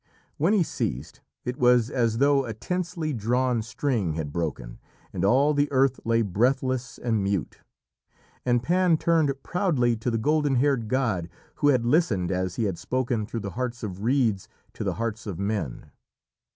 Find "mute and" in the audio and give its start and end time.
7.23-8.63